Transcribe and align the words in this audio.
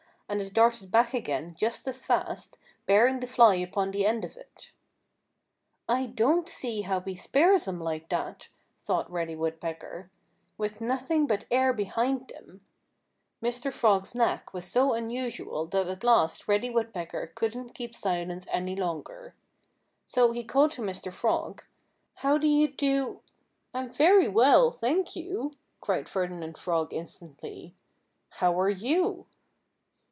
And 0.31 0.41
it 0.41 0.53
darted 0.53 0.91
back 0.91 1.13
again 1.13 1.55
just 1.59 1.85
as 1.89 2.05
fast, 2.05 2.57
bearing 2.85 3.19
the 3.19 3.27
fly 3.27 3.55
upon 3.55 3.91
the 3.91 4.05
end 4.05 4.23
of 4.23 4.37
it. 4.37 4.71
"I 5.89 6.05
don't 6.05 6.47
see 6.47 6.83
how 6.83 7.01
he 7.01 7.17
spears 7.17 7.67
'em 7.67 7.81
like 7.81 8.07
that," 8.07 8.47
thought 8.77 9.11
Reddy 9.11 9.35
Woodpecker, 9.35 10.09
"with 10.57 10.79
nothing 10.79 11.27
but 11.27 11.43
air 11.51 11.73
behind 11.73 12.29
them." 12.29 12.61
Mr. 13.43 13.73
Frog's 13.73 14.15
knack 14.15 14.53
was 14.53 14.63
so 14.65 14.93
unusual 14.93 15.65
that 15.65 15.89
at 15.89 16.01
last 16.01 16.47
Reddy 16.47 16.69
Woodpecker 16.69 17.33
couldn't 17.35 17.75
keep 17.75 17.93
silent 17.93 18.47
any 18.53 18.77
longer. 18.77 19.35
So 20.05 20.31
he 20.31 20.45
called 20.45 20.71
to 20.71 20.81
Mr. 20.81 21.11
Frog, 21.11 21.65
"How 22.15 22.37
do 22.37 22.47
you 22.47 22.69
do——" 22.69 23.19
"I'm 23.73 23.91
very 23.91 24.29
well, 24.29 24.71
thank 24.71 25.13
you!" 25.13 25.55
cried 25.81 26.07
Ferdinand 26.07 26.57
Frog 26.57 26.93
instantly. 26.93 27.75
"How 28.37 28.57
are 28.61 28.69
you?" 28.69 29.25